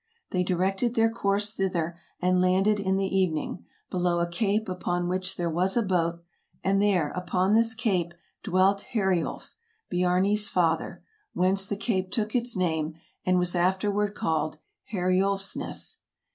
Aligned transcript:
''They 0.31 0.41
directed 0.41 0.95
their 0.95 1.11
course 1.11 1.53
thither, 1.53 1.95
and 2.19 2.41
landed 2.41 2.79
in 2.79 2.97
the 2.97 3.05
evening, 3.15 3.65
below 3.91 4.19
a 4.19 4.25
cape 4.27 4.67
upon 4.67 5.07
which 5.07 5.37
there 5.37 5.47
was 5.47 5.77
a 5.77 5.83
boat, 5.83 6.23
and 6.63 6.81
there, 6.81 7.11
upon 7.11 7.53
this 7.53 7.75
cape, 7.75 8.09
THE 8.09 8.09
EARLY 8.09 8.09
EXPLORERS 8.09 8.43
9 8.43 8.51
dwelt 8.51 8.81
Heriulf, 8.93 9.55
Biarni's 9.91 10.49
father, 10.49 11.03
whence 11.33 11.67
the 11.67 11.77
cape 11.77 12.09
took 12.09 12.33
its 12.33 12.57
name, 12.57 12.95
and 13.27 13.37
was 13.37 13.53
afterward 13.53 14.15
called 14.15 14.57
Heriulfsness. 14.91 15.97